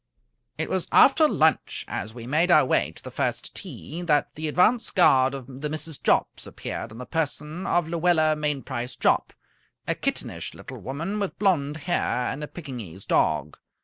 [0.57, 4.47] It was after lunch, as we made our way to the first tee, that the
[4.47, 6.01] advance guard of the Mrs.
[6.01, 9.31] Jopps appeared in the person of Luella Mainprice Jopp,
[9.87, 13.57] a kittenish little woman with blond hair and a Pekingese dog.